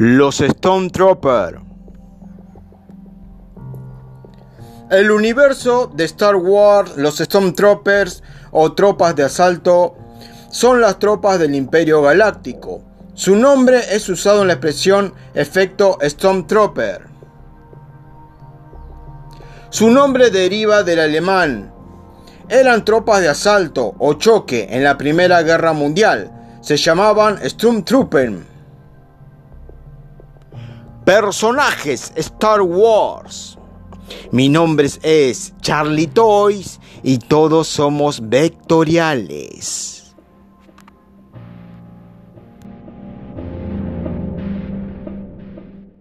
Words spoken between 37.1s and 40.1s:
todos somos vectoriales.